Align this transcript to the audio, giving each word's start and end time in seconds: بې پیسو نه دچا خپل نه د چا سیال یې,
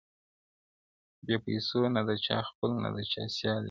بې 1.25 1.35
پیسو 1.45 1.79
نه 1.95 2.01
دچا 2.07 2.37
خپل 2.49 2.71
نه 2.83 2.89
د 2.95 2.97
چا 3.11 3.21
سیال 3.35 3.57
یې, 3.59 3.59